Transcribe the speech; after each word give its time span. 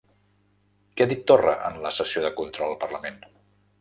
Què 0.95 1.05
ha 1.07 1.11
dit 1.11 1.21
Torra 1.31 1.53
en 1.69 1.77
la 1.85 1.91
sessió 2.01 2.25
de 2.25 2.33
control 2.41 2.73
al 2.75 2.81
parlament? 2.85 3.21